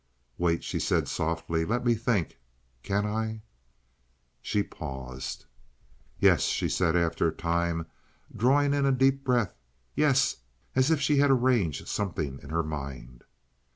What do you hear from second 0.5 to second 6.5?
she said, softly. "Let me think. Can I?" She paused. "Yes,"